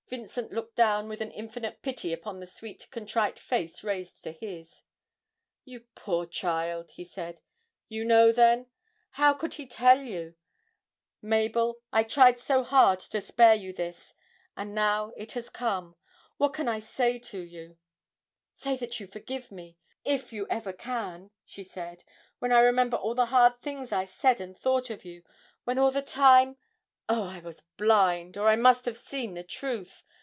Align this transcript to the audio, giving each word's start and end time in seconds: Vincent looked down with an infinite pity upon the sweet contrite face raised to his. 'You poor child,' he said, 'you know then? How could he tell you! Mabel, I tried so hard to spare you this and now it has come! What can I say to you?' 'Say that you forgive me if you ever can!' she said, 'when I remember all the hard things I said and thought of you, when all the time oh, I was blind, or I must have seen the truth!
Vincent 0.09 0.51
looked 0.51 0.75
down 0.75 1.07
with 1.07 1.21
an 1.21 1.31
infinite 1.31 1.81
pity 1.81 2.11
upon 2.11 2.41
the 2.41 2.45
sweet 2.45 2.85
contrite 2.91 3.39
face 3.39 3.81
raised 3.81 4.21
to 4.25 4.33
his. 4.33 4.83
'You 5.63 5.85
poor 5.95 6.25
child,' 6.25 6.91
he 6.91 7.05
said, 7.05 7.39
'you 7.87 8.03
know 8.03 8.33
then? 8.33 8.65
How 9.11 9.31
could 9.33 9.53
he 9.53 9.65
tell 9.65 10.01
you! 10.01 10.35
Mabel, 11.21 11.79
I 11.93 12.03
tried 12.03 12.41
so 12.41 12.61
hard 12.61 12.99
to 12.99 13.21
spare 13.21 13.55
you 13.55 13.71
this 13.71 14.13
and 14.57 14.75
now 14.75 15.13
it 15.15 15.31
has 15.31 15.49
come! 15.49 15.95
What 16.35 16.49
can 16.51 16.67
I 16.67 16.79
say 16.79 17.17
to 17.17 17.39
you?' 17.39 17.77
'Say 18.57 18.75
that 18.75 18.99
you 18.99 19.07
forgive 19.07 19.49
me 19.49 19.77
if 20.03 20.33
you 20.33 20.45
ever 20.49 20.73
can!' 20.73 21.31
she 21.45 21.63
said, 21.63 22.03
'when 22.39 22.51
I 22.51 22.59
remember 22.59 22.97
all 22.97 23.15
the 23.15 23.27
hard 23.27 23.61
things 23.61 23.93
I 23.93 24.03
said 24.03 24.41
and 24.41 24.57
thought 24.57 24.89
of 24.89 25.05
you, 25.05 25.23
when 25.63 25.77
all 25.79 25.89
the 25.89 26.01
time 26.01 26.57
oh, 27.09 27.23
I 27.23 27.39
was 27.39 27.63
blind, 27.75 28.37
or 28.37 28.47
I 28.47 28.55
must 28.55 28.85
have 28.85 28.95
seen 28.95 29.33
the 29.33 29.43
truth! 29.43 30.05